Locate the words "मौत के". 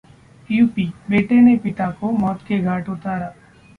2.13-2.59